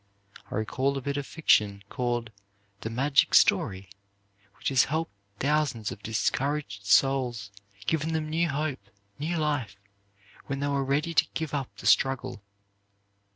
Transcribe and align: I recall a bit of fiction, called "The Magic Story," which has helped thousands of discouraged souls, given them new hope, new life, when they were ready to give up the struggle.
I 0.49 0.55
recall 0.55 0.97
a 0.97 1.01
bit 1.01 1.15
of 1.17 1.27
fiction, 1.27 1.83
called 1.87 2.31
"The 2.79 2.89
Magic 2.89 3.35
Story," 3.35 3.87
which 4.57 4.69
has 4.69 4.85
helped 4.85 5.11
thousands 5.37 5.91
of 5.91 6.01
discouraged 6.01 6.87
souls, 6.87 7.51
given 7.85 8.13
them 8.13 8.27
new 8.27 8.49
hope, 8.49 8.89
new 9.19 9.37
life, 9.37 9.75
when 10.47 10.59
they 10.59 10.65
were 10.67 10.83
ready 10.83 11.13
to 11.13 11.27
give 11.35 11.53
up 11.53 11.77
the 11.77 11.85
struggle. 11.85 12.41